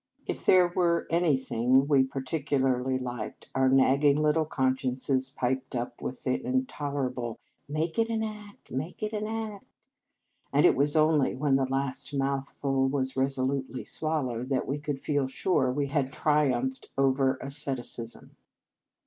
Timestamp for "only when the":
10.95-11.67